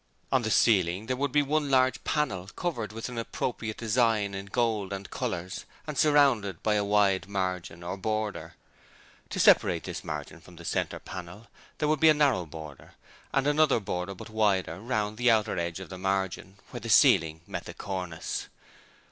On 0.31 0.41
the 0.41 0.49
ceiling 0.49 1.05
there 1.05 1.15
would 1.15 1.31
be 1.31 1.43
one 1.43 1.69
large 1.69 2.03
panel 2.03 2.47
covered 2.47 2.91
with 2.91 3.07
an 3.07 3.19
appropriate 3.19 3.77
design 3.77 4.33
in 4.33 4.47
gold 4.47 4.91
and 4.91 5.07
colours 5.11 5.65
and 5.85 5.95
surrounded 5.95 6.63
by 6.63 6.73
a 6.73 6.83
wide 6.83 7.27
margin 7.27 7.83
or 7.83 7.97
border. 7.97 8.55
To 9.29 9.39
separate 9.39 9.83
this 9.83 10.03
margin 10.03 10.41
from 10.41 10.55
the 10.55 10.65
centre 10.65 10.97
panel 10.97 11.45
there 11.77 11.87
would 11.87 11.99
be 11.99 12.09
a 12.09 12.15
narrow 12.15 12.47
border, 12.47 12.95
and 13.31 13.45
another 13.45 13.79
border 13.79 14.15
but 14.15 14.31
wider 14.31 14.79
round 14.81 15.17
the 15.17 15.29
outer 15.29 15.59
edge 15.59 15.79
of 15.79 15.89
the 15.89 15.99
margin, 15.99 16.57
where 16.71 16.79
the 16.81 16.89
ceiling 16.89 17.41
met 17.45 17.65
the 17.65 17.75
cornice. 17.75 18.47